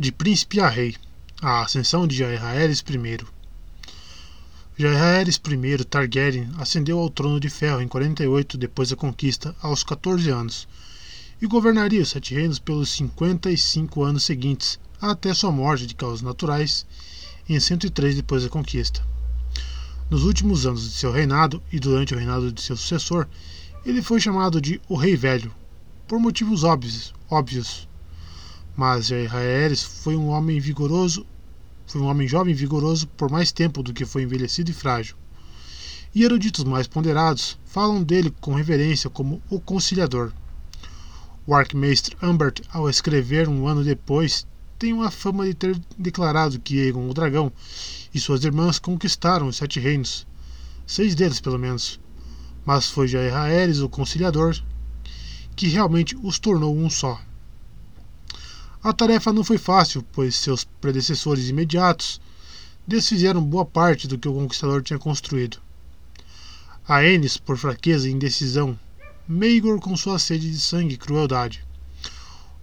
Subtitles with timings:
[0.00, 0.94] De príncipe a rei,
[1.42, 3.26] a ascensão de Jaehaerys I.
[4.78, 10.30] Jaehaerys I Targaryen ascendeu ao trono de ferro em 48 depois da conquista, aos 14
[10.30, 10.68] anos,
[11.42, 16.86] e governaria os Sete Reinos pelos 55 anos seguintes, até sua morte de causas naturais
[17.48, 19.04] em 103 depois da conquista.
[20.08, 23.26] Nos últimos anos de seu reinado e durante o reinado de seu sucessor,
[23.84, 25.52] ele foi chamado de o Rei Velho,
[26.06, 27.87] por motivos óbvios, óbvios
[28.78, 31.26] mas Jaehaerys foi um homem vigoroso,
[31.84, 35.16] foi um homem jovem vigoroso por mais tempo do que foi envelhecido e frágil.
[36.14, 40.32] E eruditos mais ponderados falam dele com reverência como o conciliador.
[41.44, 44.46] O arquimestre Humbert, ao escrever um ano depois,
[44.78, 47.50] tem uma fama de ter declarado que Aegon o Dragão
[48.14, 50.24] e suas irmãs conquistaram os Sete Reinos,
[50.86, 51.98] seis deles pelo menos,
[52.64, 54.56] mas foi Jaehaerys o conciliador
[55.56, 57.20] que realmente os tornou um só.
[58.88, 62.18] A tarefa não foi fácil, pois seus predecessores imediatos
[62.86, 65.58] desfizeram boa parte do que o conquistador tinha construído.
[66.88, 68.78] Aenis, por fraqueza e indecisão,
[69.28, 71.62] Meigor com sua sede de sangue e crueldade.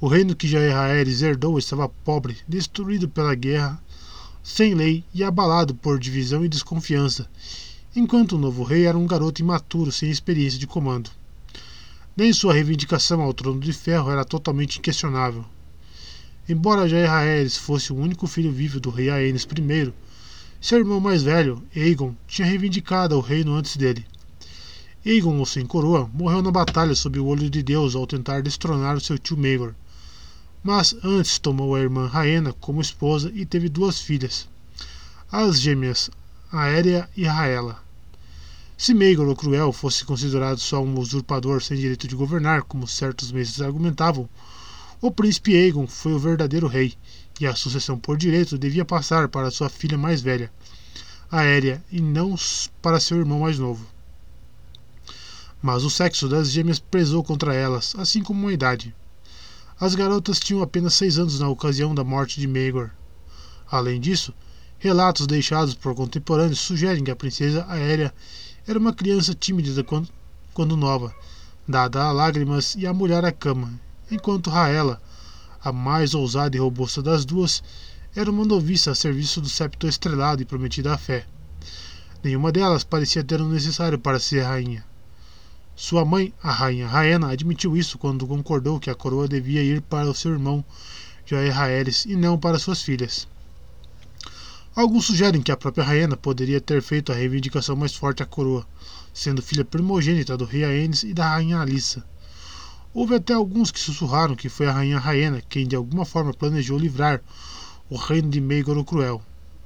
[0.02, 3.80] O reino que Jaehaerys herdou estava pobre, destruído pela guerra,
[4.42, 7.30] sem lei e abalado por divisão e desconfiança,
[7.96, 11.12] enquanto o novo rei era um garoto imaturo sem experiência de comando.
[12.18, 15.46] Nem sua reivindicação ao trono de ferro era totalmente inquestionável.
[16.48, 19.92] Embora Jaehaerys fosse o único filho vivo do rei Aenys I,
[20.62, 24.06] seu irmão mais velho, Aegon, tinha reivindicado o reino antes dele.
[25.04, 28.96] Aegon, o sem coroa, morreu na batalha sob o olho de Deus ao tentar destronar
[28.96, 29.74] o seu tio Maegor.
[30.64, 34.48] Mas antes tomou a irmã Rhaena como esposa e teve duas filhas,
[35.32, 36.12] as gêmeas
[36.52, 37.84] Aérea e Raela.
[38.78, 43.32] Se Maegor o Cruel fosse considerado só um usurpador sem direito de governar, como certos
[43.32, 44.30] meses argumentavam,
[45.02, 46.94] o príncipe Aegon foi o verdadeiro rei,
[47.40, 50.52] e a sucessão por direito devia passar para sua filha mais velha,
[51.30, 52.36] Aérea, e não
[52.82, 53.86] para seu irmão mais novo.
[55.62, 58.96] Mas o sexo das gêmeas pesou contra elas, assim como a idade.
[59.80, 62.92] As garotas tinham apenas seis anos na ocasião da morte de Maegor.
[63.70, 64.34] Além disso,
[64.80, 68.14] relatos deixados por contemporâneos sugerem que a princesa Aérea
[68.66, 69.84] era uma criança tímida
[70.54, 71.14] quando, nova,
[71.68, 73.74] dada a lágrimas e a mulher à cama,
[74.10, 75.02] enquanto Raela,
[75.64, 77.64] a mais ousada e robusta das duas,
[78.16, 81.26] era uma noviça a serviço do septo estrelado e prometida à fé.
[82.24, 84.86] Nenhuma delas parecia ter o necessário para ser rainha.
[85.76, 90.10] Sua mãe, a rainha Raena, admitiu isso quando concordou que a coroa devia ir para
[90.10, 90.64] o seu irmão
[91.26, 93.28] Jaehaerys e não para suas filhas.
[94.74, 98.66] Alguns sugerem que a própria Raena poderia ter feito a reivindicação mais forte à coroa,
[99.14, 102.06] sendo filha primogênita do rei Aenys e da rainha Alissa.
[102.96, 106.80] Houve até alguns que sussurraram que foi a rainha Raena quem de alguma forma planejou
[106.80, 107.22] livrar
[107.90, 109.22] o reino de Maegor o Cruel,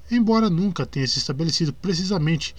[0.10, 2.56] embora nunca tenha se estabelecido precisamente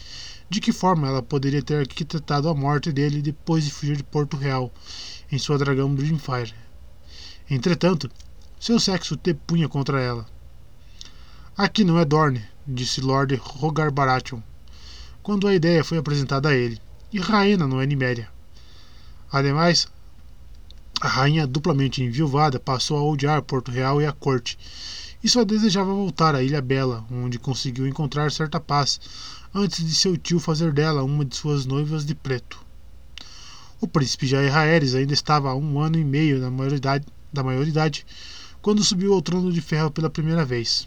[0.49, 4.37] de que forma ela poderia ter arquitetado a morte dele depois de fugir de Porto
[4.37, 4.73] Real
[5.33, 6.55] em sua dragão Dreamfire.
[7.51, 8.09] Entretanto,
[8.61, 10.25] seu sexo te punha contra ela.
[11.57, 14.41] Aqui não é Dorne, disse Lord Rogar Baratheon,
[15.21, 16.81] quando a ideia foi apresentada a ele,
[17.13, 18.31] e Raena não é Niméria.
[19.33, 19.89] Ademais,
[21.01, 24.59] a rainha, duplamente enviuvada, passou a odiar Porto Real e a corte,
[25.25, 29.01] e só desejava voltar à Ilha Bela, onde conseguiu encontrar certa paz
[29.55, 32.63] antes de seu tio fazer dela uma de suas noivas de preto.
[33.81, 38.05] O príncipe Jair Aéres ainda estava a um ano e meio da maioridade, da maioridade
[38.61, 40.87] quando subiu ao trono de ferro pela primeira vez.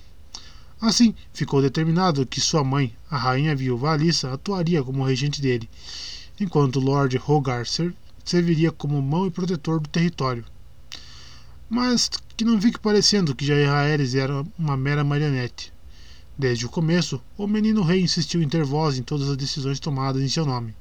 [0.79, 5.67] Assim, ficou determinado que sua mãe, a rainha viúva Alissa, atuaria como regente dele,
[6.39, 7.65] enquanto Lord Rogar
[8.23, 10.45] serviria como mão e protetor do território.
[11.69, 15.73] Mas que não fique parecendo que Jair Aéres era uma mera marionete.
[16.37, 20.21] Desde o começo, o menino rei insistiu em ter voz em todas as decisões tomadas
[20.21, 20.75] em seu nome.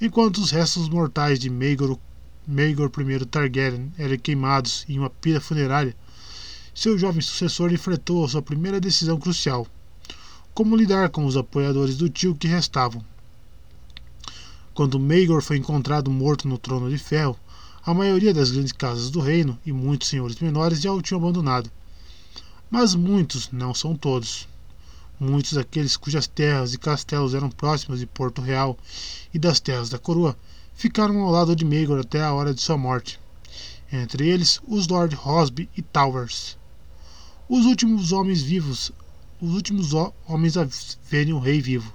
[0.00, 1.98] Enquanto os restos mortais de Maegor
[2.46, 5.96] I Targaryen eram queimados em uma pira funerária,
[6.74, 9.66] seu jovem sucessor enfrentou sua primeira decisão crucial:
[10.52, 13.02] como lidar com os apoiadores do tio que restavam.
[14.74, 17.38] Quando Maegor foi encontrado morto no trono de ferro,
[17.86, 21.70] a maioria das grandes casas do reino e muitos senhores menores já o tinham abandonado.
[22.68, 24.48] Mas muitos, não são todos.
[25.20, 28.76] Muitos daqueles cujas terras e castelos eram próximas de Porto Real
[29.32, 30.36] e das terras da coroa
[30.74, 33.20] ficaram ao lado de Maegor até a hora de sua morte.
[33.92, 36.58] Entre eles, os Lord Rosby e Towers.
[37.48, 38.90] Os últimos homens vivos,
[39.40, 39.92] os últimos
[40.26, 40.66] homens a
[41.08, 41.94] verem o rei vivo.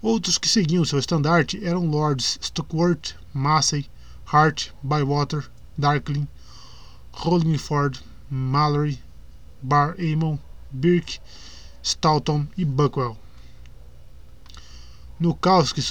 [0.00, 3.90] Outros que seguiam seu estandarte eram Lords Stockworth, Massey,
[4.24, 6.28] Hart, Bywater, Darkling,
[7.12, 8.00] Hollingford,
[8.30, 9.02] Mallory,
[9.60, 10.38] Bar Amon,
[10.70, 11.18] Birk,
[11.82, 13.16] Stoughton e Buckwell.
[15.18, 15.82] No caos que,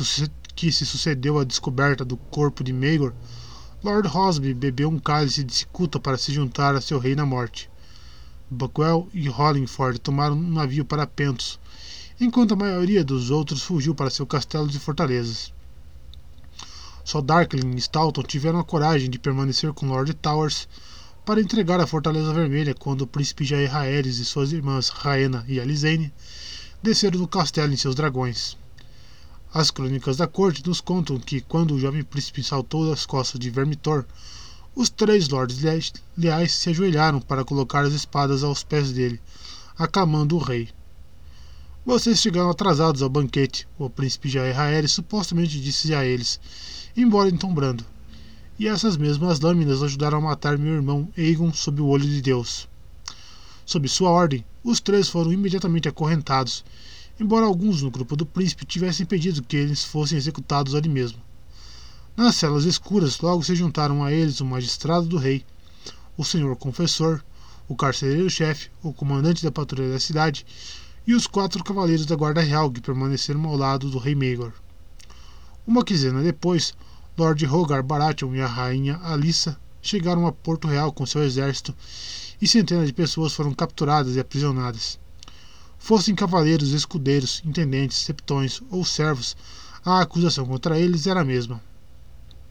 [0.55, 3.13] que se sucedeu à descoberta do corpo de Maegor,
[3.83, 7.69] Lord Rosby bebeu um cálice de cicuta para se juntar a seu rei na morte.
[8.49, 11.59] Buckwell e Hollingford tomaram um navio para Pentos,
[12.19, 15.53] enquanto a maioria dos outros fugiu para seu castelo de fortalezas.
[17.03, 20.67] Só Darkling e Stoughton tiveram a coragem de permanecer com Lord Towers
[21.23, 25.59] para entregar a Fortaleza Vermelha quando o príncipe Jair Aerys e suas irmãs Raena e
[25.59, 26.11] Alizane
[26.81, 28.57] desceram do castelo em seus dragões.
[29.53, 33.49] As crônicas da corte nos contam que, quando o jovem príncipe saltou das costas de
[33.49, 34.05] Vermitor,
[34.75, 35.59] os três lords
[36.17, 39.19] leais se ajoelharam para colocar as espadas aos pés dele,
[39.77, 40.69] aclamando o rei.
[41.87, 46.37] Vocês chegaram atrasados ao banquete, o príncipe Jair supostamente disse a eles,
[46.97, 47.85] embora entombrando.
[48.59, 52.67] E essas mesmas lâminas ajudaram a matar meu irmão Aegon sob o olho de Deus.
[53.65, 56.65] Sob sua ordem, os três foram imediatamente acorrentados
[57.17, 61.19] embora alguns no grupo do príncipe tivessem pedido que eles fossem executados ali mesmo.
[62.17, 65.45] Nas celas escuras logo se juntaram a eles o magistrado do rei,
[66.17, 67.23] o senhor confessor,
[67.65, 70.45] o carcereiro-chefe, o comandante da patrulha da cidade
[71.07, 74.51] e os quatro cavaleiros da guarda real que permaneceram ao lado do rei Maegor.
[75.65, 76.73] Uma quinzena depois,
[77.17, 81.73] Lord Rogar Baratheon e a rainha Alissa chegaram a Porto Real com seu exército
[82.41, 84.99] e centenas de pessoas foram capturadas e aprisionadas.
[85.79, 89.37] Fossem cavaleiros, escudeiros, intendentes, septões ou servos,
[89.85, 91.61] a acusação contra eles era a mesma.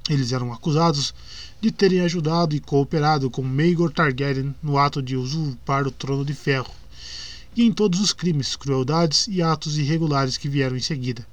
[0.08, 1.12] Eles eram acusados
[1.60, 6.32] de terem ajudado e cooperado com Maegor Targaryen no ato de usurpar o trono de
[6.32, 6.72] ferro,
[7.56, 11.26] e em todos os crimes, crueldades e atos irregulares que vieram em seguida.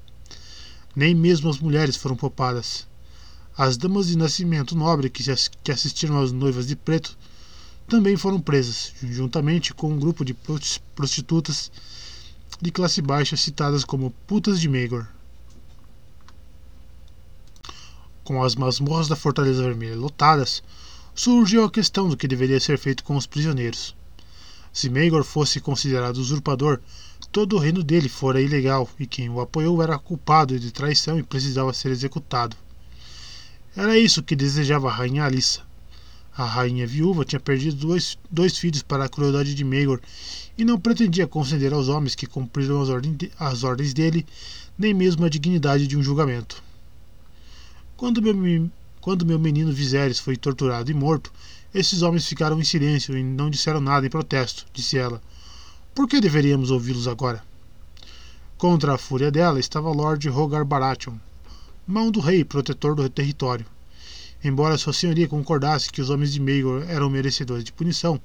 [0.96, 2.86] Nem mesmo as mulheres foram poupadas.
[3.56, 5.22] As damas de nascimento nobre que,
[5.70, 7.16] assistiram às noivas de preto
[7.86, 10.34] também foram presas, juntamente com um grupo de
[10.94, 11.70] prostitutas
[12.60, 15.06] de classe baixa citadas como putas de Maegor.
[18.24, 20.62] Com as masmorras da Fortaleza Vermelha lotadas,
[21.14, 23.94] surgiu a questão do que deveria ser feito com os prisioneiros.
[24.74, 26.80] Se Maegor fosse considerado usurpador,
[27.30, 31.22] todo o reino dele fora ilegal e quem o apoiou era culpado de traição e
[31.22, 32.56] precisava ser executado.
[33.76, 35.62] Era isso que desejava a rainha Alissa,
[36.36, 40.00] a rainha viúva tinha perdido dois, dois filhos para a crueldade de Maegor
[40.58, 44.26] e não pretendia conceder aos homens que cumpriram as, ordem de, as ordens dele
[44.76, 46.60] nem mesmo a dignidade de um julgamento.
[47.96, 48.68] Quando meu,
[49.00, 51.32] quando meu menino Viserys foi torturado e morto,
[51.74, 55.20] esses homens ficaram em silêncio e não disseram nada em protesto, disse ela.
[55.92, 57.42] Por que deveríamos ouvi-los agora?
[58.56, 61.16] Contra a fúria dela estava Lord Rogar Baratheon,
[61.84, 63.66] mão do rei protetor do território.
[64.42, 68.20] Embora Sua Senhoria concordasse que os homens de Maegor eram merecedores de punição,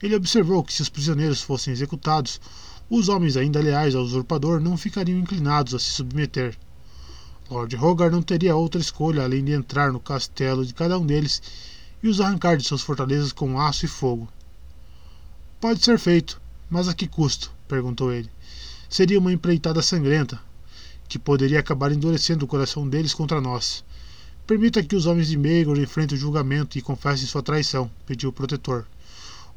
[0.00, 2.40] ele observou que se os prisioneiros fossem executados,
[2.88, 6.56] os homens ainda leais ao usurpador não ficariam inclinados a se submeter.
[7.50, 11.42] Lord Rogar não teria outra escolha além de entrar no castelo de cada um deles
[12.06, 14.28] e os arrancar de suas fortalezas com aço e fogo.
[15.60, 17.52] Pode ser feito, mas a que custo?
[17.66, 18.30] perguntou ele.
[18.88, 20.40] Seria uma empreitada sangrenta,
[21.08, 23.84] que poderia acabar endurecendo o coração deles contra nós.
[24.46, 28.32] Permita que os homens de Maegor enfrentem o julgamento e confessem sua traição, pediu o
[28.32, 28.86] protetor.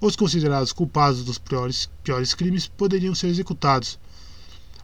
[0.01, 3.99] Os considerados culpados dos piores, piores crimes poderiam ser executados.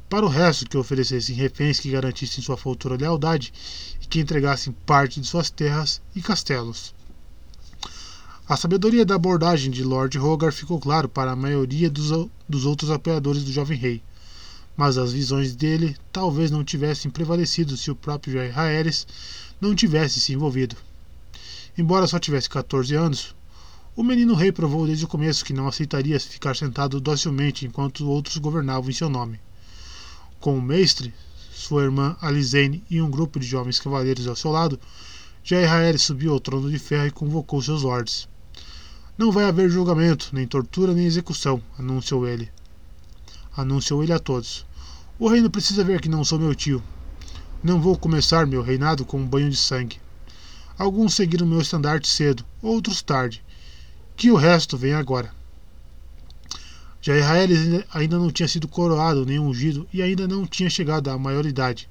[0.08, 3.52] Para o resto, que oferecessem reféns que garantissem sua futura lealdade
[4.00, 6.95] e que entregassem parte de suas terras e castelos.
[8.48, 12.92] A sabedoria da abordagem de Lord Rogar ficou claro para a maioria dos, dos outros
[12.92, 14.04] apoiadores do jovem rei,
[14.78, 19.08] mas as visões dele talvez não tivessem prevalecido se o próprio Jair Aerys
[19.60, 20.76] não tivesse se envolvido.
[21.76, 23.36] Embora só tivesse 14 anos,
[23.96, 28.38] o menino rei provou desde o começo que não aceitaria ficar sentado docilmente enquanto outros
[28.38, 29.40] governavam em seu nome.
[30.40, 31.12] Com o mestre,
[31.52, 34.80] sua irmã Alizane e um grupo de jovens cavaleiros ao seu lado,
[35.44, 38.28] Jair Aerys subiu ao trono de ferro e convocou seus lords.
[39.18, 42.52] Não vai haver julgamento, nem tortura, nem execução, anunciou ele.
[43.56, 44.66] Anunciou ele a todos.
[45.18, 46.84] O reino precisa ver que não sou meu tio,
[47.66, 49.98] não vou começar meu reinado com um banho de sangue.
[50.78, 53.44] Alguns seguiram meu estandarte cedo, outros tarde.
[54.16, 55.34] Que o resto venha agora.
[57.02, 57.50] Já Israel
[57.92, 61.90] ainda não tinha sido coroado nem ungido e ainda não tinha chegado à maioridade.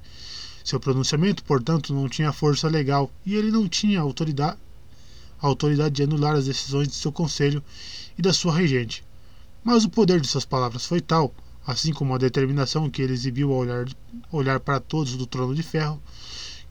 [0.62, 4.56] Seu pronunciamento, portanto, não tinha força legal e ele não tinha autoridade,
[5.46, 7.62] autoridade de anular as decisões de seu conselho
[8.18, 9.04] e da sua regente.
[9.62, 11.32] Mas o poder de suas palavras foi tal
[11.66, 13.86] assim como a determinação que ele exibiu ao olhar,
[14.30, 16.00] olhar para todos do trono de ferro,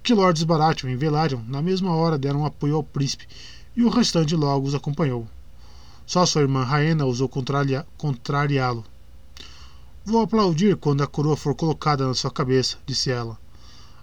[0.04, 3.28] que Lords Baratheon e Velaryon na mesma hora deram apoio ao príncipe
[3.76, 5.28] e o restante logo os acompanhou.
[6.06, 8.84] Só sua irmã Raena ousou contrariá-lo.
[10.06, 13.40] Vou aplaudir quando a coroa for colocada na sua cabeça, disse ela,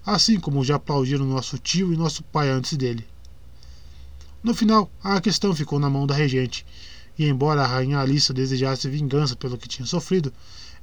[0.05, 3.07] assim como já aplaudiram nosso tio e nosso pai antes dele.
[4.43, 6.65] No final, a questão ficou na mão da regente,
[7.19, 10.33] e embora a rainha Alissa desejasse vingança pelo que tinha sofrido,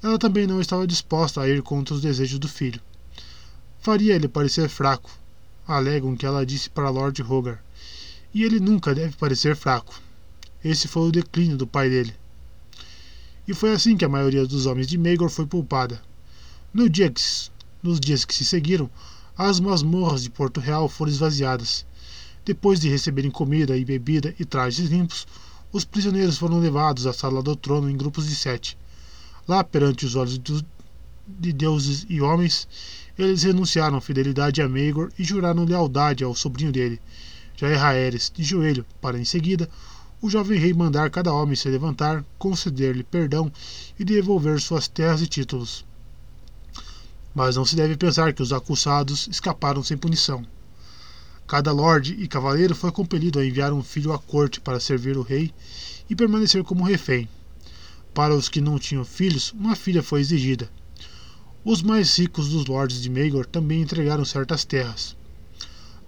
[0.03, 2.79] ela também não estava disposta a ir contra os desejos do filho.
[3.79, 5.09] Faria ele parecer fraco,
[5.67, 7.63] alegam que ela disse para Lord Rogar,
[8.31, 9.99] e ele nunca deve parecer fraco.
[10.63, 12.13] Esse foi o declínio do pai dele.
[13.47, 15.99] E foi assim que a maioria dos homens de Magor foi poupada.
[16.71, 17.21] No dia que,
[17.81, 18.89] nos dias que se seguiram,
[19.35, 21.85] as masmorras de Porto Real foram esvaziadas.
[22.47, 25.27] Depois de receberem comida e bebida e trajes limpos,
[25.69, 28.77] os prisioneiros foram levados à sala do trono em grupos de sete.
[29.45, 30.39] Lá, perante os olhos
[31.27, 32.65] de deuses e homens,
[33.19, 37.01] eles renunciaram à fidelidade a Magor e juraram lealdade ao sobrinho dele,
[37.57, 39.69] Jair de joelho, para em seguida
[40.21, 43.51] o jovem rei mandar cada homem se levantar, conceder-lhe perdão
[43.99, 45.85] e devolver suas terras e títulos.
[47.35, 50.45] Mas não se deve pensar que os acusados escaparam sem punição.
[51.47, 55.21] Cada lorde e cavaleiro foi compelido a enviar um filho à corte para servir o
[55.21, 55.53] rei
[56.09, 57.29] e permanecer como refém.
[58.13, 60.69] Para os que não tinham filhos, uma filha foi exigida.
[61.63, 65.15] Os mais ricos dos lordes de Maegor também entregaram certas terras.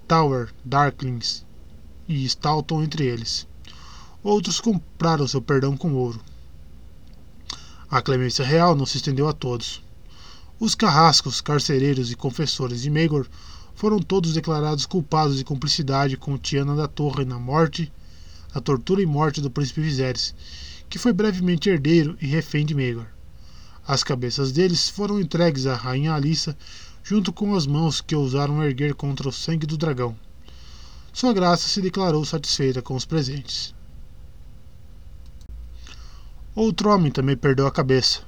[0.05, 1.45] Tower, Darklings
[2.05, 3.47] e Stalton entre eles.
[4.21, 6.19] Outros compraram seu perdão com ouro.
[7.89, 9.81] A clemência real não se estendeu a todos.
[10.59, 13.25] Os carrascos, carcereiros e confessores de Megor
[13.79, 17.89] foram todos declarados culpados de cumplicidade com Tiana da Torre na morte,
[18.53, 20.35] na tortura e morte do príncipe Viserys,
[20.89, 23.05] que foi brevemente herdeiro e refém de Megor.
[23.87, 26.57] As cabeças deles foram entregues à rainha Alissa,
[27.01, 30.13] junto com as mãos que ousaram erguer contra o sangue do dragão.
[31.13, 33.73] Sua graça se declarou satisfeita com os presentes.
[36.53, 38.23] Outro homem também perdeu a cabeça.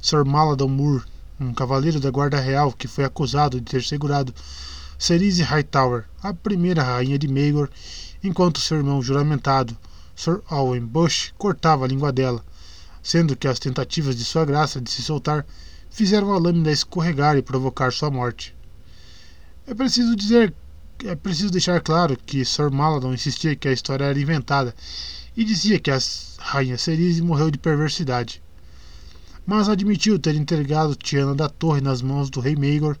[0.00, 1.02] Sir Maladon Moore,
[1.40, 4.34] um cavaleiro da Guarda Real que foi acusado de ter segurado
[4.98, 7.70] Cerise Hightower, a primeira rainha de Maegor,
[8.22, 9.74] enquanto seu irmão juramentado,
[10.14, 12.44] Sir Owen Bush, cortava a língua dela,
[13.02, 15.46] sendo que as tentativas de sua graça de se soltar
[15.88, 18.54] fizeram a lâmina escorregar e provocar sua morte.
[19.66, 20.52] É preciso dizer,
[21.06, 24.74] é preciso deixar claro que Sir Maladon insistia que a história era inventada
[25.34, 25.98] e dizia que a
[26.38, 28.42] rainha Cerise morreu de perversidade.
[29.46, 32.96] Mas admitiu ter entregado Tiana da Torre nas mãos do rei Maegor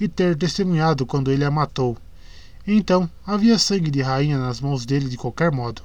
[0.00, 1.96] e ter testemunhado quando ele a matou.
[2.66, 5.82] Então havia sangue de rainha nas mãos dele de qualquer modo.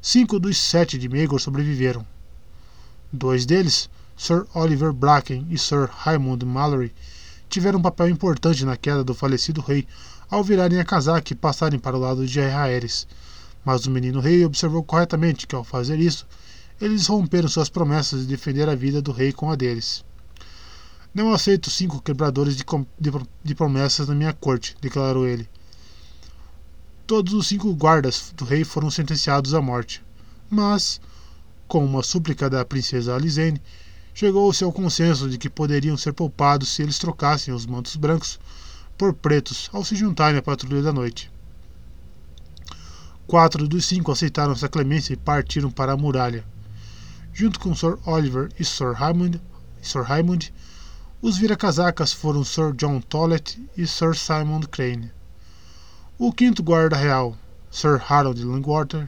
[0.00, 2.06] Cinco dos sete de Maegor sobreviveram.
[3.12, 6.92] Dois deles, Sir Oliver Bracken e Sir Raymond Mallory,
[7.48, 9.86] tiveram um papel importante na queda do falecido rei
[10.28, 13.06] ao virarem a casaca e passarem para o lado de Aerys,
[13.64, 16.26] mas o menino rei observou corretamente que, ao fazer isso,
[16.80, 20.04] eles romperam suas promessas de defender a vida do rei com a deles.
[21.14, 22.64] Não aceito cinco quebradores de,
[23.00, 23.10] de,
[23.42, 25.48] de promessas na minha corte, declarou ele.
[27.06, 30.04] Todos os cinco guardas do rei foram sentenciados à morte.
[30.50, 31.00] Mas,
[31.66, 33.62] com uma súplica da princesa Alizene,
[34.12, 38.38] chegou-se ao consenso de que poderiam ser poupados se eles trocassem os mantos brancos
[38.98, 41.30] por pretos ao se juntarem à patrulha da noite.
[43.26, 46.44] Quatro dos cinco aceitaram essa clemência e partiram para a muralha.
[47.38, 49.38] Junto com Sir Oliver e Sir Raymond,
[49.82, 50.50] Sir Raymond
[51.20, 55.12] os vira-casacas foram Sir John Tollett e Sir Simon Crane.
[56.18, 57.36] O quinto guarda real,
[57.70, 59.06] Sir Harold Langwater,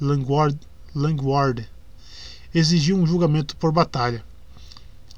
[0.00, 0.56] Langward,
[0.94, 1.68] Langward
[2.54, 4.24] exigiu um julgamento por batalha.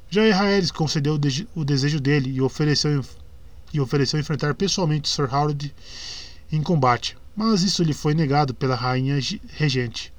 [0.09, 1.19] Já Israelis concedeu
[1.53, 3.05] o desejo dele e ofereceu,
[3.71, 5.71] e ofereceu enfrentar pessoalmente Sir Harold
[6.51, 10.12] em combate mas isso lhe foi negado pela rainha regente.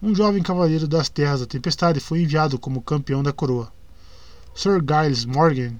[0.00, 3.72] Um jovem cavaleiro das terras da tempestade foi enviado como campeão da coroa.
[4.54, 5.74] Sir Giles Morgan,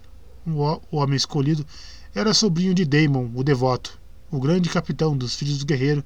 [0.44, 1.64] o homem escolhido,
[2.12, 3.96] era sobrinho de Daemon, o devoto,
[4.28, 6.04] o grande capitão dos filhos do guerreiro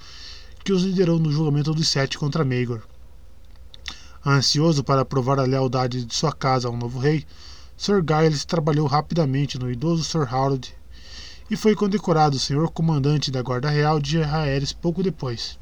[0.63, 2.83] que os liderou no julgamento dos sete contra Maegor.
[4.25, 7.25] Ansioso para provar a lealdade de sua casa ao novo rei,
[7.79, 10.71] Sir Giles trabalhou rapidamente no idoso Sir Harold
[11.51, 15.59] e foi condecorado senhor comandante da Guarda Real de Aéreos pouco depois.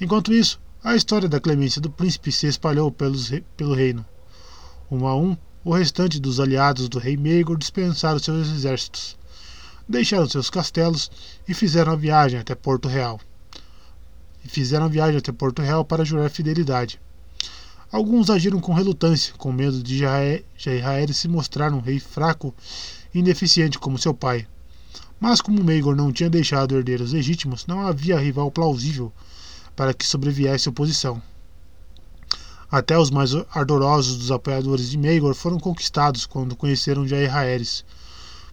[0.00, 4.04] Enquanto isso, a história da clemência do príncipe se espalhou pelos, pelo reino.
[4.90, 9.16] Um a um, o restante dos aliados do rei Meigor dispensaram seus exércitos,
[9.88, 11.08] deixaram seus castelos
[11.46, 13.20] e fizeram a viagem até Porto Real.
[14.44, 17.00] E fizeram a viagem até Porto Real para jurar fidelidade.
[17.92, 20.44] Alguns agiram com relutância, com medo de Jair
[21.14, 22.52] se mostrar um rei fraco
[23.14, 24.48] e ineficiente como seu pai.
[25.20, 29.12] Mas como Maegor não tinha deixado herdeiros legítimos, não havia rival plausível
[29.74, 31.22] para que sobreviesse oposição.
[32.70, 37.84] Até os mais ardorosos dos apoiadores de Maegor foram conquistados quando conheceram Jair Aerys,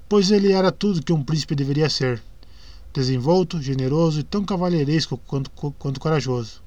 [0.10, 2.22] pois ele era tudo que um príncipe deveria ser:
[2.94, 6.62] desenvolto, generoso e tão cavalheiresco quanto, quanto corajoso.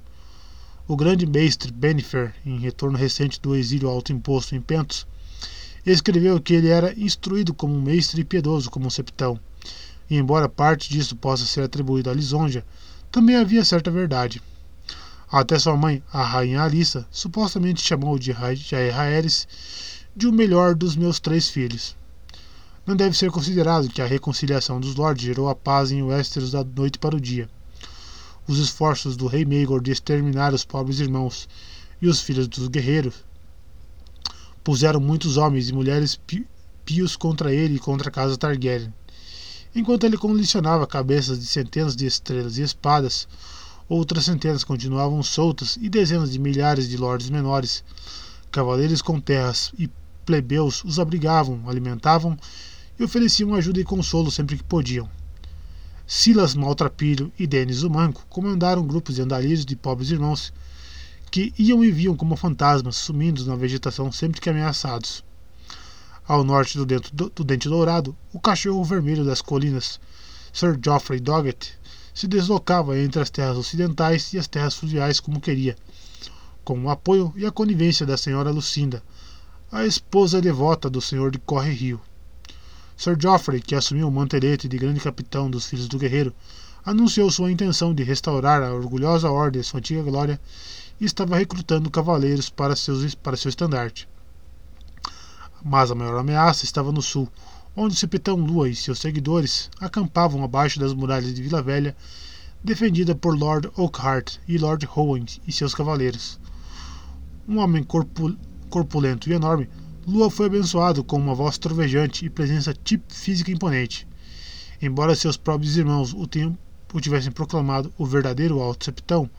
[0.88, 5.06] O grande mestre Benifer, em retorno recente do exílio autoimposto em Pentos,
[5.84, 9.38] escreveu que ele era instruído como um mestre e piedoso como um septão,
[10.08, 12.64] e embora parte disso possa ser atribuído a Lisonja,
[13.12, 14.42] também havia certa verdade.
[15.30, 19.46] Até sua mãe, a rainha Alissa, supostamente chamou de Jair Aerys
[20.16, 21.94] de o melhor dos meus três filhos.
[22.86, 26.64] Não deve ser considerado que a reconciliação dos lords gerou a paz em Westeros da
[26.64, 27.48] noite para o dia.
[28.48, 31.48] Os esforços do rei Maegor de exterminar os pobres irmãos
[32.00, 33.14] e os filhos dos guerreiros
[34.64, 36.18] puseram muitos homens e mulheres
[36.84, 38.92] pios contra ele e contra a casa Targaryen.
[39.74, 43.26] Enquanto ele condicionava cabeças de centenas de estrelas e espadas,
[43.94, 47.84] Outras centenas continuavam soltas e dezenas de milhares de lordes menores,
[48.50, 49.86] cavaleiros com terras e
[50.24, 52.38] plebeus os abrigavam, alimentavam
[52.98, 55.10] e ofereciam ajuda e consolo sempre que podiam.
[56.06, 60.54] Silas Maltrapilho e Denis o Manco comandaram grupos de andarilhos de pobres irmãos
[61.30, 65.22] que iam e viam como fantasmas sumindo na vegetação sempre que ameaçados.
[66.26, 69.98] Ao norte do, dentro do, do Dente Dourado, o cachorro vermelho das colinas,
[70.52, 71.72] Sir Geoffrey Doggett,
[72.14, 75.76] se deslocava entre as terras ocidentais e as terras fluviais como queria,
[76.64, 79.02] com o apoio e a conivência da senhora Lucinda,
[79.70, 82.00] a esposa devota do senhor de Corre Rio.
[82.96, 86.32] Sir Geoffrey, que assumiu o mantelete de grande capitão dos filhos do guerreiro,
[86.84, 90.40] anunciou sua intenção de restaurar a orgulhosa ordem e sua antiga glória
[91.00, 94.08] e estava recrutando cavaleiros para, seus, para seu estandarte.
[95.64, 97.28] Mas a maior ameaça estava no sul,
[97.76, 101.96] onde o Sepetão Lua e seus seguidores acampavam abaixo das muralhas de Vila Velha,
[102.62, 106.38] defendida por Lord Oakhart e Lord Howen e seus cavaleiros.
[107.48, 107.86] Um homem
[108.68, 109.68] corpulento e enorme,
[110.06, 114.06] Lua foi abençoado com uma voz trovejante e presença tipo física imponente.
[114.80, 116.28] Embora seus próprios irmãos o,
[116.92, 119.30] o tivessem proclamado o verdadeiro Alto Septão,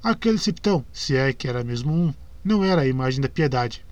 [0.00, 2.14] aquele Septão, se é que era mesmo um,
[2.44, 3.84] não era a imagem da piedade.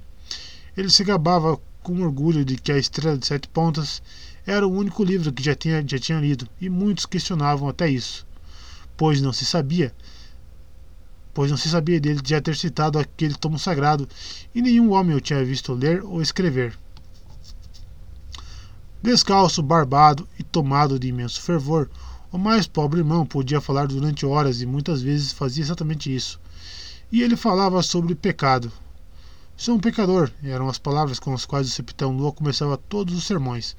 [0.77, 4.03] Ele se gabava com orgulho de que A Estrela de Sete Pontas
[4.47, 8.27] era o único livro que já tinha, já tinha lido, e muitos questionavam até isso,
[8.97, 9.95] pois não se sabia,
[11.35, 14.09] pois não se sabia dele já ter citado aquele tomo sagrado,
[14.55, 16.77] e nenhum homem o tinha visto ler ou escrever.
[19.03, 21.91] Descalço, barbado e tomado de imenso fervor,
[22.33, 26.41] o mais pobre irmão podia falar durante horas e muitas vezes fazia exatamente isso.
[27.13, 28.73] E ele falava sobre pecado,
[29.57, 33.25] Sou um pecador, eram as palavras com as quais o septão Lua começava todos os
[33.25, 33.77] sermões.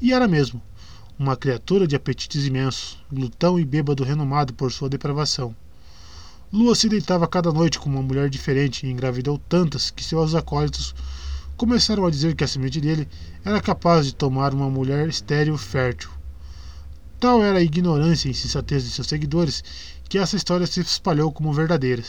[0.00, 0.62] E era mesmo.
[1.18, 5.54] Uma criatura de apetites imensos, glutão e bêbado renomado por sua depravação.
[6.52, 10.94] Lua se deitava cada noite com uma mulher diferente e engravidou tantas que seus acólitos
[11.56, 13.08] começaram a dizer que a semente dele
[13.44, 16.10] era capaz de tomar uma mulher estéril fértil.
[17.18, 19.64] Tal era a ignorância e insensatez de seus seguidores
[20.08, 22.04] que essa história se espalhou como verdadeira.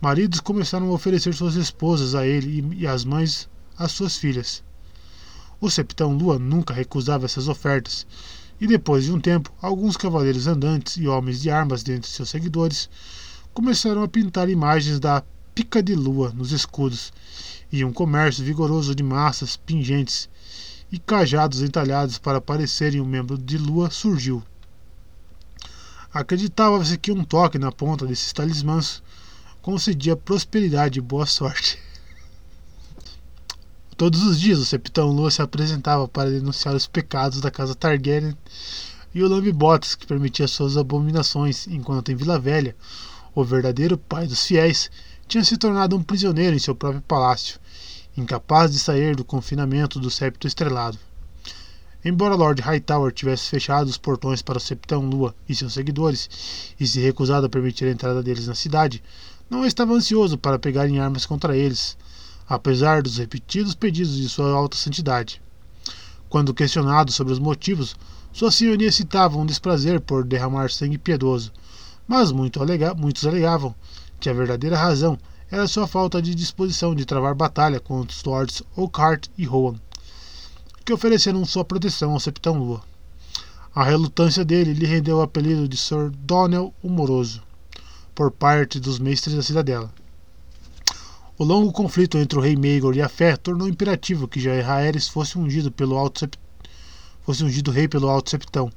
[0.00, 4.62] Maridos começaram a oferecer suas esposas a ele e as mães às suas filhas.
[5.60, 8.06] O septão Lua nunca recusava essas ofertas,
[8.60, 12.88] e depois de um tempo, alguns cavaleiros andantes e homens de armas dentre seus seguidores
[13.52, 15.22] começaram a pintar imagens da
[15.54, 17.12] pica de lua nos escudos,
[17.70, 20.28] e um comércio vigoroso de massas pingentes
[20.90, 24.42] e cajados entalhados para parecerem um membro de lua surgiu.
[26.12, 29.02] Acreditava-se que um toque na ponta desses talismãs
[29.64, 31.78] concedia prosperidade e boa sorte.
[33.96, 38.36] Todos os dias o Septão Lua se apresentava para denunciar os pecados da casa Targaryen
[39.14, 42.76] e o Lambe-Botas, que permitia suas abominações, enquanto em Vila Velha,
[43.34, 44.90] o verdadeiro pai dos fiéis
[45.26, 47.58] tinha se tornado um prisioneiro em seu próprio palácio,
[48.14, 50.98] incapaz de sair do confinamento do septo estrelado.
[52.04, 56.28] Embora Lord Hightower tivesse fechado os portões para o Septão Lua e seus seguidores
[56.78, 59.02] e se recusado a permitir a entrada deles na cidade,
[59.48, 61.96] não estava ansioso para pegar em armas contra eles,
[62.48, 65.40] apesar dos repetidos pedidos de sua alta santidade.
[66.28, 67.94] Quando questionado sobre os motivos,
[68.32, 71.52] sua senhoria citava um desprazer por derramar sangue piedoso,
[72.08, 73.74] mas muito alega muitos alegavam
[74.18, 75.18] que a verdadeira razão
[75.50, 79.76] era sua falta de disposição de travar batalha contra os lords Oakhart e Rowan,
[80.84, 82.82] que ofereceram sua proteção ao Septão Lua.
[83.74, 87.42] A relutância dele lhe rendeu o apelido de Sir Donnell o Moroso
[88.14, 89.92] por parte dos mestres da cidadela.
[91.36, 95.08] O longo conflito entre o rei Maegor e a fé tornou imperativo que Jair Aerys
[95.08, 96.28] fosse ungido pelo alto
[97.22, 98.70] fosse ungido rei pelo alto septão,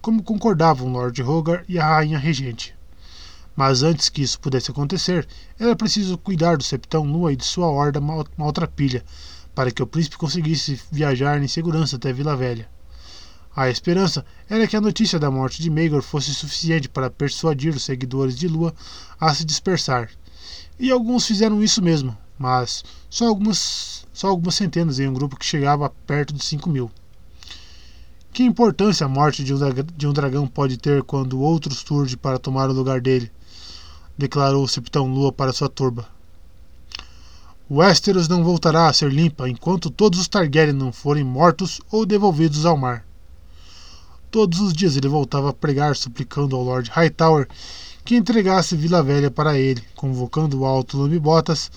[0.00, 2.74] como concordavam Lord Rogar e a rainha regente.
[3.54, 5.26] Mas antes que isso pudesse acontecer,
[5.58, 8.00] era preciso cuidar do septão Lua e de sua horda
[8.36, 9.04] maltrapilha,
[9.54, 12.70] para que o príncipe conseguisse viajar em segurança até Vila Velha.
[13.58, 17.82] A esperança era que a notícia da morte de Maegor fosse suficiente para persuadir os
[17.82, 18.72] seguidores de Lua
[19.18, 20.08] a se dispersar.
[20.78, 25.44] E alguns fizeram isso mesmo, mas só algumas, só algumas centenas em um grupo que
[25.44, 26.88] chegava perto de 5 mil.
[28.32, 29.58] Que importância a morte de um,
[29.96, 33.28] de um dragão pode ter quando outro surge para tomar o lugar dele?
[34.16, 36.06] declarou o Septão Lua para sua turba.
[37.68, 42.64] Westeros não voltará a ser limpa enquanto todos os Targaryen não forem mortos ou devolvidos
[42.64, 43.07] ao mar.
[44.30, 47.48] Todos os dias ele voltava a pregar, suplicando ao Lord Hightower
[48.04, 51.70] que entregasse Vila Velha para ele, convocando o Alto Lume Botas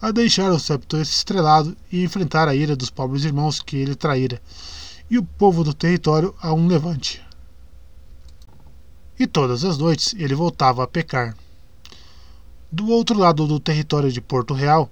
[0.00, 4.40] a deixar o septo estrelado e enfrentar a ira dos pobres irmãos que ele traíra,
[5.08, 7.22] e o povo do território a um levante.
[9.18, 11.36] E todas as noites ele voltava a pecar.
[12.70, 14.90] Do outro lado do território de Porto Real,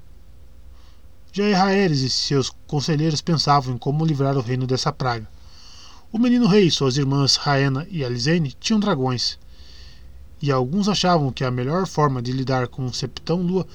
[1.33, 5.29] Jair Raeres e seus conselheiros pensavam em como livrar o reino dessa praga.
[6.12, 9.38] O menino rei e suas irmãs Raena e Alizene tinham dragões,
[10.42, 13.66] e alguns achavam que a melhor forma de lidar com o Septão Lua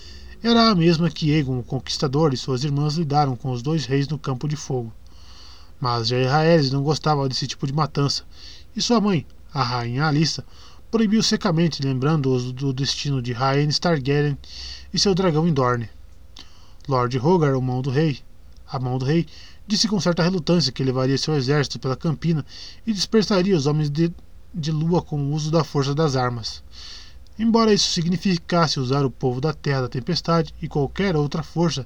[0.43, 4.07] era a mesma que Egon, o Conquistador, e suas irmãs lidaram com os dois reis
[4.07, 4.93] no Campo de Fogo.
[5.79, 8.21] Mas Jair Raeres não gostava desse tipo de matança,
[8.75, 10.45] e sua mãe, a rainha Alissa,
[10.91, 14.37] proibiu secamente, lembrando-os do destino de Rhaenys Targaryen
[14.93, 15.89] e seu dragão Indorne.
[16.87, 18.19] Lord Rogar, o mão do rei,
[18.71, 19.25] a mão do rei,
[19.67, 22.45] disse com certa relutância que levaria seu exército pela campina
[22.85, 24.11] e dispersaria os homens de,
[24.53, 26.63] de lua com o uso da força das armas.
[27.37, 31.85] Embora isso significasse usar o povo da Terra da Tempestade e qualquer outra força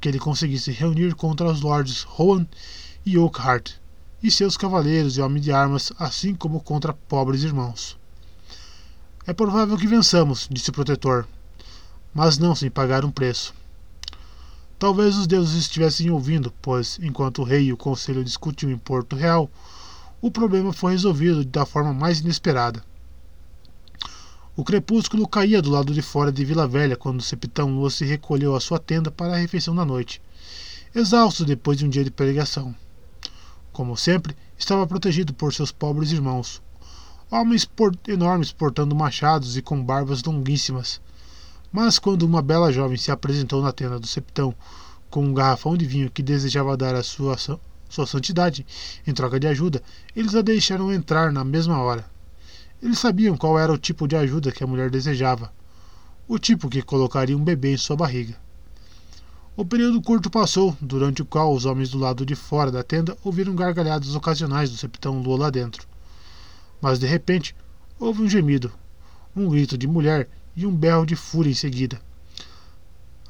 [0.00, 2.46] que ele conseguisse reunir contra os lords Rohan
[3.04, 3.72] e Oakhart
[4.22, 7.96] e seus cavaleiros e homens de armas, assim como contra pobres irmãos.
[9.26, 11.26] É provável que vençamos, disse o protetor,
[12.12, 13.54] mas não sem pagar um preço.
[14.80, 19.14] Talvez os deuses estivessem ouvindo, pois, enquanto o rei e o conselho discutiam em Porto
[19.14, 19.50] Real,
[20.22, 22.82] o problema foi resolvido da forma mais inesperada.
[24.56, 28.06] O crepúsculo caía do lado de fora de Vila Velha quando o Septão Lua se
[28.06, 30.22] recolheu à sua tenda para a refeição da noite,
[30.94, 32.74] exausto depois de um dia de pregação.
[33.74, 36.62] Como sempre, estava protegido por seus pobres irmãos,
[37.30, 41.02] homens por, enormes portando machados e com barbas longuíssimas.
[41.72, 44.54] Mas quando uma bela jovem se apresentou na tenda do septão
[45.08, 47.36] com um garrafão de vinho que desejava dar à sua,
[47.88, 48.66] sua santidade
[49.06, 49.82] em troca de ajuda,
[50.14, 52.04] eles a deixaram entrar na mesma hora.
[52.82, 55.52] Eles sabiam qual era o tipo de ajuda que a mulher desejava,
[56.26, 58.34] o tipo que colocaria um bebê em sua barriga.
[59.56, 63.16] O período curto passou, durante o qual os homens do lado de fora da tenda
[63.22, 65.86] ouviram gargalhadas ocasionais do septão Lua lá dentro.
[66.80, 67.54] Mas de repente
[67.98, 68.72] houve um gemido,
[69.36, 72.00] um grito de mulher e um berro de fúria em seguida.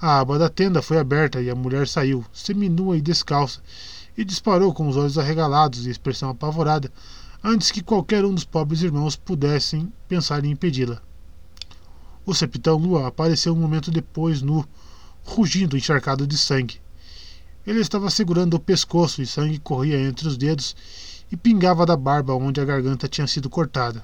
[0.01, 3.61] A aba da tenda foi aberta e a mulher saiu, seminua e descalça,
[4.17, 6.91] e disparou com os olhos arregalados e expressão apavorada,
[7.45, 11.03] antes que qualquer um dos pobres irmãos pudessem pensar em impedi-la.
[12.25, 14.67] O septão Lua apareceu um momento depois nu,
[15.25, 16.81] rugindo encharcado de sangue.
[17.67, 20.75] Ele estava segurando o pescoço e sangue corria entre os dedos
[21.31, 24.03] e pingava da barba onde a garganta tinha sido cortada.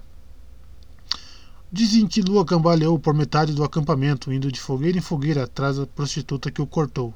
[1.76, 5.86] Dizem que Lua cambaleou por metade do acampamento, indo de fogueira em fogueira atrás da
[5.86, 7.12] prostituta que o cortou.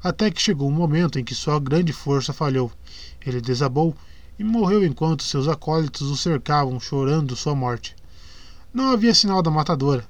[0.00, 2.70] Até que chegou um momento em que sua grande força falhou.
[3.26, 3.96] Ele desabou
[4.38, 7.96] e morreu enquanto seus acólitos o cercavam, chorando sua morte.
[8.72, 10.06] Não havia sinal da matadora.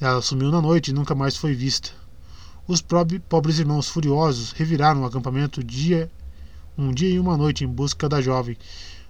[0.00, 1.90] Ela sumiu na noite e nunca mais foi vista.
[2.68, 6.08] Os pobres irmãos furiosos reviraram o acampamento dia
[6.78, 8.56] um dia e uma noite em busca da jovem,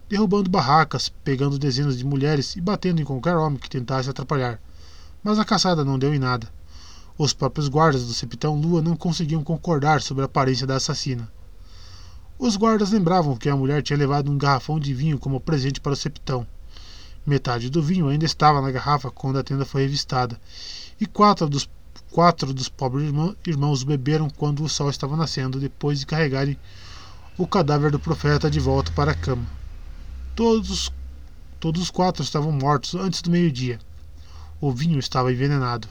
[0.09, 4.61] derrubando barracas, pegando dezenas de mulheres e batendo em qualquer homem que tentasse atrapalhar.
[5.23, 6.49] Mas a caçada não deu em nada.
[7.19, 11.29] Os próprios guardas do Septão Lua não conseguiam concordar sobre a aparência da assassina.
[12.39, 15.95] Os guardas lembravam que a mulher tinha levado um garrafão de vinho como presente para
[15.95, 16.47] o Septão.
[17.27, 20.39] Metade do vinho ainda estava na garrafa quando a tenda foi revistada,
[21.01, 21.69] e quatro dos,
[22.13, 23.11] quatro dos pobres
[23.47, 26.59] irmãos beberam quando o sol estava nascendo, depois de carregarem
[27.37, 29.47] o cadáver do profeta de volta para a cama.
[30.37, 30.93] Todos,
[31.59, 33.79] todos os quatro estavam mortos antes do meio-dia.
[34.61, 35.89] O vinho estava envenenado.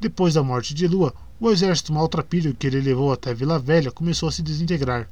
[0.00, 4.28] Depois da morte de Lua, o exército maltrapilho que ele levou até Vila Velha começou
[4.28, 5.08] a se desintegrar.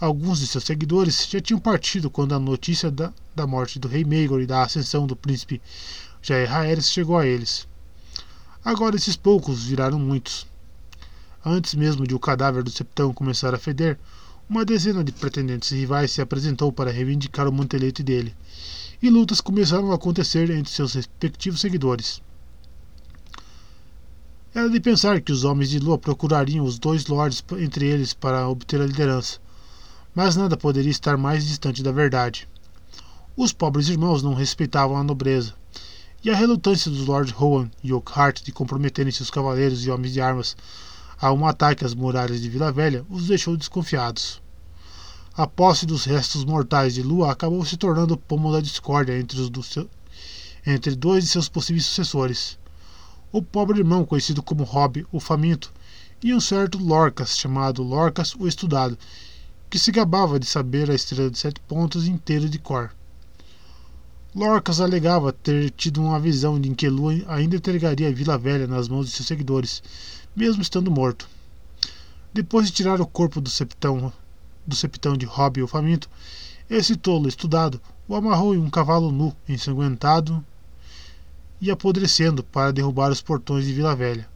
[0.00, 4.02] Alguns de seus seguidores já tinham partido quando a notícia da, da morte do rei
[4.02, 5.60] Maegor e da ascensão do príncipe
[6.22, 7.68] Jair Haeres chegou a eles.
[8.64, 10.46] Agora esses poucos viraram muitos.
[11.44, 13.98] Antes mesmo de o cadáver do septão começar a feder,
[14.48, 18.34] uma dezena de pretendentes rivais se apresentou para reivindicar o mantelete dele,
[19.02, 22.22] e lutas começaram a acontecer entre seus respectivos seguidores.
[24.54, 28.48] Era de pensar que os homens de Lua procurariam os dois lords entre eles para
[28.48, 29.38] obter a liderança,
[30.14, 32.48] mas nada poderia estar mais distante da verdade.
[33.36, 35.54] Os pobres irmãos não respeitavam a nobreza,
[36.24, 40.20] e a relutância dos Lord Rowan e Oakhart de comprometerem seus cavaleiros e homens de
[40.20, 40.56] armas
[41.20, 44.40] a um ataque às muralhas de Vila Velha os deixou desconfiados.
[45.34, 49.40] A posse dos restos mortais de Lua acabou se tornando o pomo da discórdia entre,
[49.40, 49.88] os do seu,
[50.66, 52.58] entre dois de seus possíveis sucessores
[53.32, 55.72] o pobre irmão conhecido como Rob o Faminto,
[56.22, 58.96] e um certo Lorcas, chamado Lorcas o Estudado,
[59.68, 62.94] que se gabava de saber a estrela de sete pontos inteira de cor.
[64.34, 68.88] Lorcas alegava ter tido uma visão de que Lua ainda entregaria a Vila Velha nas
[68.88, 69.82] mãos de seus seguidores,
[70.36, 71.26] mesmo estando morto.
[72.32, 74.12] Depois de tirar o corpo do septão,
[74.66, 76.10] do septão de Rob o Faminto,
[76.68, 80.44] esse tolo estudado o amarrou em um cavalo nu, ensanguentado
[81.58, 84.28] e apodrecendo para derrubar os portões de Vila Velha.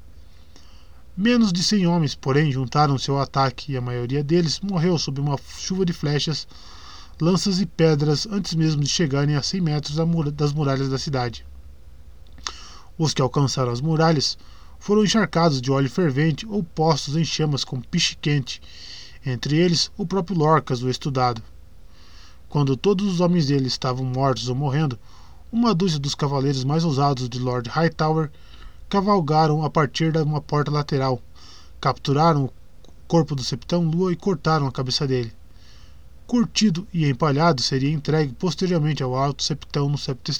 [1.14, 5.38] Menos de cem homens, porém, juntaram-se ao ataque e a maioria deles morreu sob uma
[5.58, 6.48] chuva de flechas,
[7.20, 9.96] lanças e pedras antes mesmo de chegarem a cem metros
[10.32, 11.44] das muralhas da cidade.
[12.96, 14.38] Os que alcançaram as muralhas
[14.80, 18.60] foram encharcados de óleo fervente ou postos em chamas com piche quente,
[19.24, 21.42] entre eles o próprio Lorcas, o estudado.
[22.48, 24.98] Quando todos os homens dele estavam mortos ou morrendo,
[25.52, 28.30] uma dúzia dos cavaleiros mais ousados de Lord Hightower
[28.88, 31.20] cavalgaram a partir de uma porta lateral,
[31.78, 32.52] capturaram o
[33.06, 35.32] corpo do Septão Lua e cortaram a cabeça dele.
[36.26, 40.32] Curtido e empalhado, seria entregue posteriormente ao Alto Septão no septo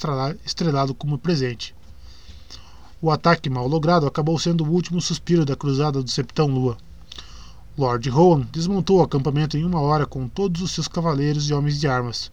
[0.43, 1.75] estrelado como presente.
[3.03, 6.77] O ataque mal logrado acabou sendo o último suspiro da cruzada do Septão Lua.
[7.75, 11.79] Lord Rowan desmontou o acampamento em uma hora com todos os seus cavaleiros e homens
[11.79, 12.31] de armas.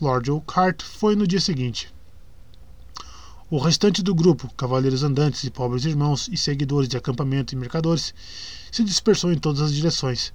[0.00, 1.92] Lord Oakhart foi no dia seguinte.
[3.50, 8.14] O restante do grupo, cavaleiros andantes e pobres irmãos e seguidores de acampamento e mercadores,
[8.72, 10.32] se dispersou em todas as direções,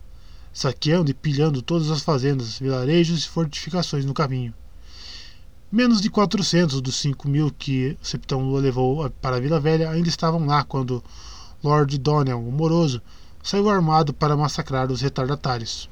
[0.54, 4.54] saqueando e pilhando todas as fazendas, vilarejos e fortificações no caminho.
[5.75, 10.07] Menos de 400 dos 5 mil que Septão Lua levou para a Vila Velha ainda
[10.07, 11.03] estavam lá quando
[11.61, 13.01] Lord Donnell, o moroso,
[13.43, 15.89] saiu armado para massacrar os retardatários.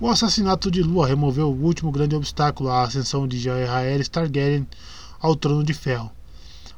[0.00, 4.66] O assassinato de Lua removeu o último grande obstáculo à ascensão de Jaehaerys Targaryen
[5.20, 6.10] ao trono de ferro,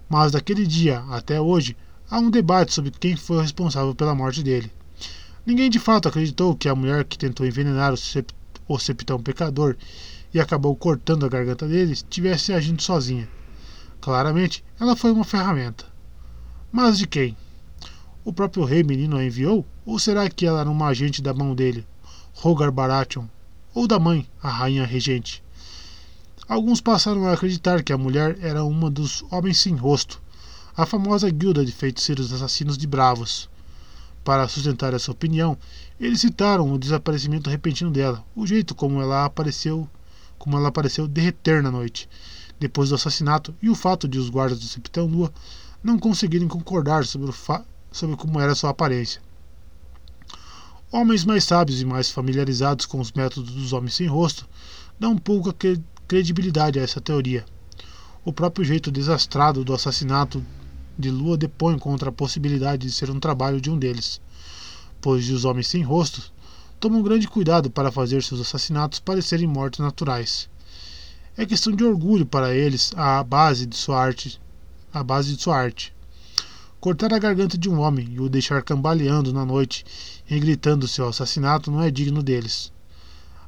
[0.09, 1.77] mas daquele dia até hoje
[2.11, 4.73] há um debate sobre quem foi o responsável pela morte dele.
[5.47, 8.35] Ninguém de fato acreditou que a mulher que tentou envenenar o, sept
[8.67, 9.77] o septão pecador
[10.33, 13.29] e acabou cortando a garganta dele estivesse agindo sozinha.
[14.01, 15.85] Claramente, ela foi uma ferramenta.
[16.73, 17.37] Mas de quem?
[18.25, 19.67] O próprio rei menino a enviou?
[19.85, 21.87] Ou será que ela era uma agente da mão dele,
[22.35, 23.27] Rogar Baratheon?
[23.75, 25.43] Ou da mãe, a rainha regente?
[26.49, 30.21] Alguns passaram a acreditar que a mulher era uma dos Homens Sem Rosto,
[30.77, 33.49] a famosa guilda de feiticeiros assassinos de Bravos.
[34.25, 35.57] Para sustentar essa opinião,
[35.99, 39.89] eles citaram o desaparecimento repentino dela, o jeito como ela apareceu,
[40.41, 42.09] como ela apareceu derreter na noite,
[42.59, 45.31] depois do assassinato, e o fato de os guardas do Septão Lua
[45.85, 47.31] não conseguirem concordar sobre,
[47.93, 49.21] sobre como era sua aparência.
[50.91, 54.49] Homens mais sábios e mais familiarizados com os métodos dos homens sem rosto
[54.99, 55.55] dão pouca
[56.09, 57.45] credibilidade a essa teoria.
[58.25, 60.45] O próprio jeito desastrado do assassinato
[60.99, 64.21] de Lua depõe contra a possibilidade de ser um trabalho de um deles,
[65.03, 66.33] pois os homens sem rostos
[66.81, 70.49] tomam grande cuidado para fazer seus assassinatos parecerem mortes naturais.
[71.37, 74.41] É questão de orgulho para eles a base de sua arte,
[74.91, 75.93] a base de sua arte.
[76.81, 79.85] Cortar a garganta de um homem e o deixar cambaleando na noite
[80.29, 82.73] e gritando seu assassinato não é digno deles.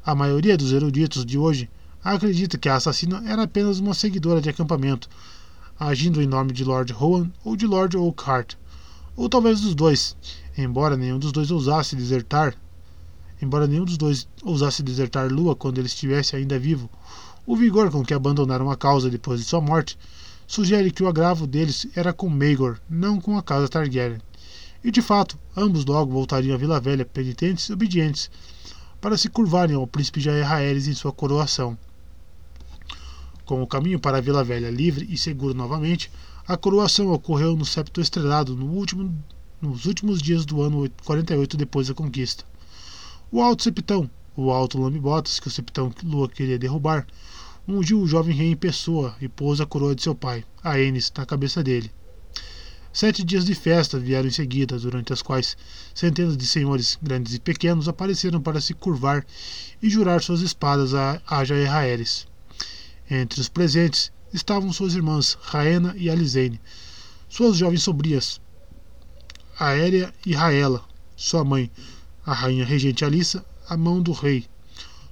[0.04, 1.70] A maioria dos eruditos de hoje
[2.04, 5.08] acredita que a assassina era apenas uma seguidora de acampamento,
[5.80, 8.56] agindo em nome de Lord Rowan ou de Lord Oakhart,
[9.16, 10.14] ou talvez dos dois,
[10.58, 12.54] embora nenhum dos dois ousasse desertar.
[13.42, 16.88] Embora nenhum dos dois ousasse desertar Lua quando ele estivesse ainda vivo,
[17.44, 19.98] o vigor com que abandonaram a causa depois de sua morte
[20.46, 24.20] sugere que o agravo deles era com Maegor, não com a casa Targaryen.
[24.84, 28.30] E de fato, ambos logo voltariam à Vila Velha penitentes e obedientes,
[29.00, 31.76] para se curvarem ao príncipe Jaehaerys em sua coroação.
[33.44, 36.12] Com o caminho para a Vila Velha livre e seguro novamente,
[36.46, 39.12] a coroação ocorreu no septo estrelado no último,
[39.60, 42.51] nos últimos dias do ano 48 depois da conquista.
[43.34, 47.06] O Alto Septão, o Alto Lambibotas, que o Septão Lua queria derrubar,
[47.66, 51.24] ungiu o jovem rei em pessoa e pôs a coroa de seu pai, Aenis, na
[51.24, 51.90] cabeça dele.
[52.92, 55.56] Sete dias de festa vieram em seguida, durante as quais
[55.94, 59.24] centenas de senhores, grandes e pequenos, apareceram para se curvar
[59.82, 62.26] e jurar suas espadas a, a Jaehaerys.
[63.10, 66.60] Entre os presentes estavam suas irmãs Raena e Alizene,
[67.30, 68.42] suas jovens sobrinhas
[69.58, 70.84] Aérea e Raela,
[71.16, 71.70] sua mãe,
[72.24, 74.46] a rainha regente Alissa, a mão do rei,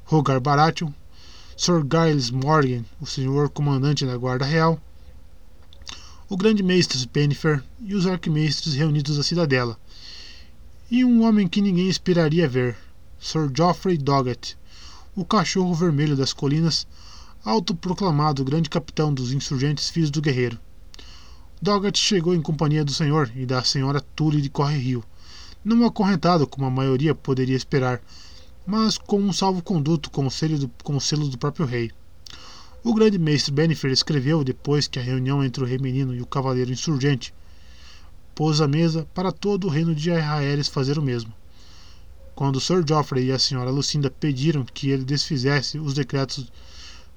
[0.04, 0.92] Rogar Baratheon,
[1.56, 4.80] Sir Giles Morgan, o senhor comandante da Guarda Real,
[6.28, 9.76] o grande mestre Pennifer e os arquimestres reunidos da cidadela,
[10.88, 12.76] e um homem que ninguém esperaria ver,
[13.18, 14.56] Sir Geoffrey Doggett,
[15.16, 16.86] o cachorro vermelho das colinas,
[17.44, 20.60] autoproclamado grande capitão dos insurgentes filhos do guerreiro.
[21.60, 25.04] Doggett chegou em companhia do senhor e da senhora Tully de Corre Rio,
[25.64, 28.00] não acorrentado como a maioria poderia esperar,
[28.66, 30.26] mas com um salvo-conduto com,
[30.82, 31.90] com o selo do próprio rei.
[32.82, 36.26] O grande mestre Bennifer escreveu depois que a reunião entre o rei menino e o
[36.26, 37.34] cavaleiro insurgente
[38.34, 41.32] pôs a mesa para todo o reino de Aerys fazer o mesmo.
[42.34, 46.50] Quando Sir Geoffrey e a senhora Lucinda pediram que ele desfizesse os decretos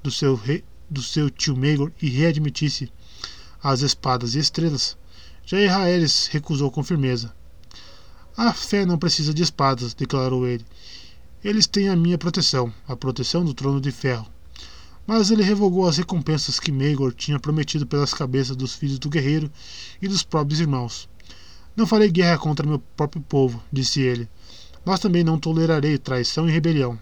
[0.02, 2.92] do seu, rei, do seu tio Maegor e readmitisse
[3.64, 4.98] as espadas e estrelas,
[5.46, 7.34] Jair Aerys recusou com firmeza.
[8.36, 10.66] A fé não precisa de espadas, declarou ele.
[11.44, 14.26] Eles têm a minha proteção, a proteção do trono de ferro.
[15.06, 19.52] Mas ele revogou as recompensas que Maegor tinha prometido pelas cabeças dos filhos do guerreiro
[20.02, 21.08] e dos próprios irmãos.
[21.76, 24.28] Não farei guerra contra meu próprio povo, disse ele,
[24.84, 26.98] mas também não tolerarei traição e rebelião.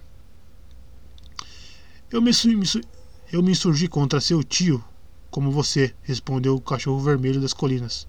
[2.11, 2.31] Eu me,
[3.31, 4.83] eu me insurgi contra seu tio,
[5.29, 8.05] como você, respondeu o cachorro vermelho das colinas.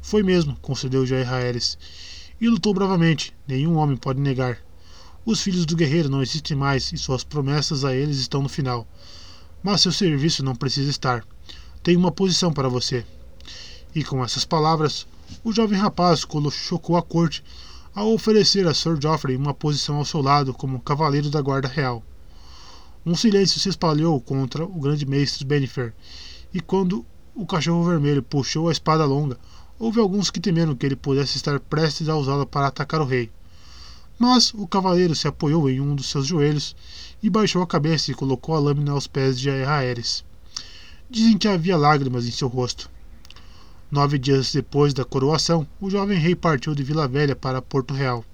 [0.00, 1.76] Foi mesmo, concedeu Jair Aeres,
[2.42, 4.58] e lutou bravamente, nenhum homem pode negar.
[5.24, 8.84] Os filhos do guerreiro não existem mais e suas promessas a eles estão no final.
[9.62, 11.24] Mas seu serviço não precisa estar.
[11.84, 13.06] Tenho uma posição para você.
[13.94, 15.06] E com essas palavras,
[15.44, 17.44] o jovem rapaz chocou a corte
[17.94, 22.02] ao oferecer a Sir Geoffrey uma posição ao seu lado como cavaleiro da guarda real.
[23.06, 25.94] Um silêncio se espalhou contra o grande mestre Benifer,
[26.52, 29.38] e quando o cachorro vermelho puxou a espada longa,
[29.82, 33.28] houve alguns que temeram que ele pudesse estar prestes a usá-la para atacar o rei.
[34.16, 36.76] Mas o cavaleiro se apoiou em um dos seus joelhos
[37.20, 40.24] e baixou a cabeça e colocou a lâmina aos pés de Aerys.
[41.10, 42.88] Dizem que havia lágrimas em seu rosto.
[43.90, 48.24] Nove dias depois da coroação, o jovem rei partiu de Vila Velha para Porto Real.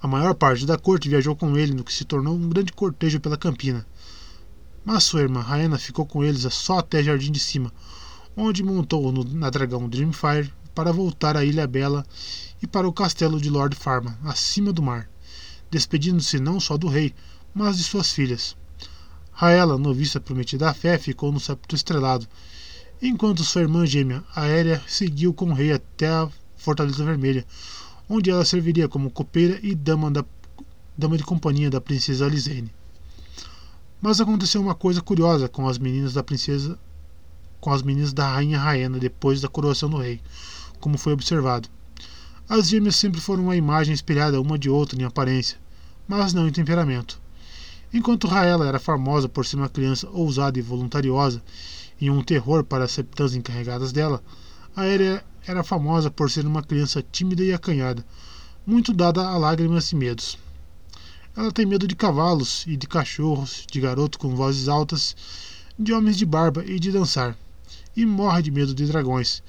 [0.00, 3.18] A maior parte da corte viajou com ele no que se tornou um grande cortejo
[3.18, 3.84] pela campina.
[4.84, 7.72] Mas sua irmã Raena ficou com eles só até Jardim de Cima,
[8.36, 12.04] onde montou no, na dragão Dreamfire para voltar à Ilha Bela
[12.62, 15.08] e para o castelo de Lord Farma, acima do mar,
[15.70, 17.14] despedindo-se não só do rei,
[17.54, 18.56] mas de suas filhas.
[19.32, 22.26] Raela, noviça prometida à fé, ficou no septo estrelado,
[23.00, 27.44] enquanto sua irmã gêmea, Aérea, seguiu com o rei até a Fortaleza Vermelha,
[28.08, 30.24] onde ela serviria como copeira e dama, da,
[30.96, 32.72] dama de companhia da princesa Alizene.
[34.00, 36.78] Mas aconteceu uma coisa curiosa com as meninas da princesa
[37.66, 40.20] com as meninas da rainha Raena depois da coroação do rei,
[40.78, 41.68] como foi observado.
[42.48, 45.58] As gêmeas sempre foram uma imagem espelhada uma de outra em aparência,
[46.06, 47.20] mas não em temperamento.
[47.92, 51.42] Enquanto Raela era famosa por ser uma criança ousada e voluntariosa
[52.00, 54.22] e um terror para as septãs encarregadas dela,
[54.76, 58.06] Aérea era famosa por ser uma criança tímida e acanhada,
[58.64, 60.38] muito dada a lágrimas e medos.
[61.36, 65.16] Ela tem medo de cavalos e de cachorros, de garotos com vozes altas,
[65.76, 67.36] de homens de barba e de dançar
[67.96, 69.42] e morre de medo de dragões,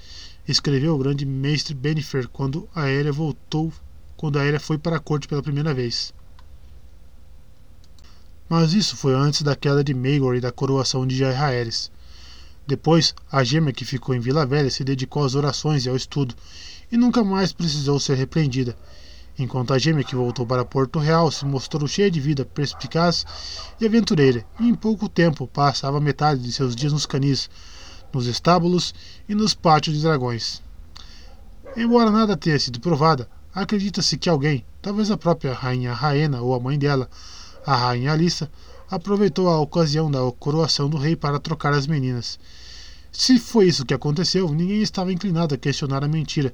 [0.48, 3.74] escreveu o grande mestre Benifer quando a Aérea voltou,
[4.16, 6.14] quando a Aérea foi para a corte pela primeira vez.
[8.50, 11.92] Mas isso foi antes da queda de Maegor e da coroação de Jaehaerys.
[12.66, 16.34] Depois, a gêmea que ficou em Vila Velha se dedicou às orações e ao estudo,
[16.90, 18.78] e nunca mais precisou ser repreendida,
[19.38, 23.26] enquanto a gêmea que voltou para Porto Real se mostrou cheia de vida, perspicaz
[23.80, 27.50] e aventureira, e em pouco tempo passava metade de seus dias nos canis,
[28.14, 28.94] nos estábulos
[29.28, 30.62] e nos pátios de dragões.
[31.76, 36.60] Embora nada tenha sido provada, acredita-se que alguém, talvez a própria rainha Raena ou a
[36.60, 37.10] mãe dela,
[37.66, 38.50] a rainha Alissa,
[38.90, 42.40] aproveitou a ocasião da coroação do rei para trocar as meninas.
[43.12, 46.54] Se foi isso que aconteceu, ninguém estava inclinado a questionar a mentira,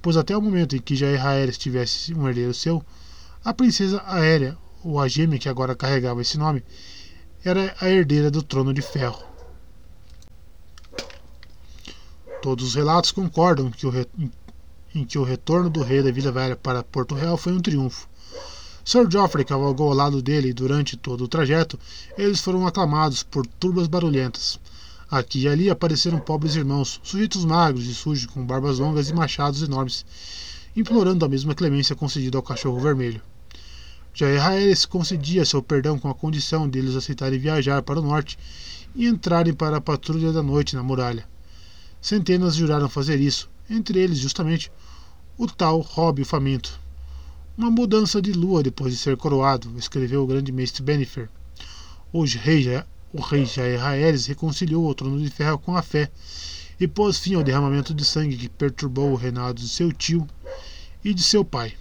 [0.00, 2.84] pois até o momento em que Aérea tivesse um herdeiro seu,
[3.44, 6.64] a princesa Aérea, ou a gêmea que agora carregava esse nome,
[7.44, 9.31] era a herdeira do trono de ferro.
[12.42, 14.04] Todos os relatos concordam que re...
[14.92, 18.08] em que o retorno do rei da Vila Velha para Porto Real foi um triunfo.
[18.84, 21.78] Sir Geoffrey cavalgou ao lado dele e durante todo o trajeto
[22.18, 24.58] eles foram aclamados por turbas barulhentas.
[25.08, 29.62] Aqui e ali apareceram pobres irmãos, sujeitos magros e sujos com barbas longas e machados
[29.62, 30.04] enormes,
[30.74, 33.22] implorando a mesma clemência concedida ao cachorro vermelho.
[34.12, 38.36] Jair se concedia seu perdão com a condição de eles aceitarem viajar para o norte
[38.96, 41.30] e entrarem para a patrulha da noite na muralha.
[42.02, 44.72] Centenas juraram fazer isso, entre eles justamente
[45.38, 46.80] o tal Rob Faminto.
[47.56, 51.30] Uma mudança de lua depois de ser coroado, escreveu o grande mestre Benifer.
[52.12, 52.66] Hoje rei,
[53.12, 56.10] o rei Jair Haeres reconciliou o trono de ferro com a fé
[56.80, 60.26] e pôs fim ao derramamento de sangue que perturbou o reinado de seu tio
[61.04, 61.72] e de seu pai.